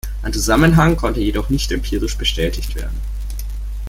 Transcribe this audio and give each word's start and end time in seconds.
Ein 0.23 0.33
Zusammenhang 0.33 0.97
konnte 0.97 1.19
jedoch 1.19 1.51
nicht 1.51 1.71
empirisch 1.71 2.17
bestätigt 2.17 2.73
werden. 2.73 2.99